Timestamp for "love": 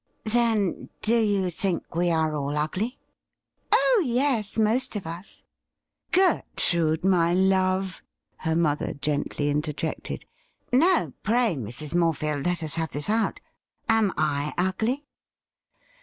7.35-8.01